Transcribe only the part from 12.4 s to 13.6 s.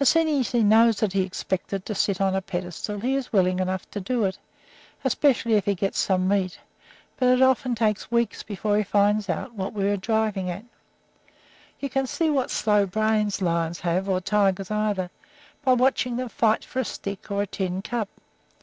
slow brains